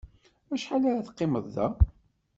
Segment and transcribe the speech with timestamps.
[0.53, 1.67] Acḥal ara teqqimeḍ da?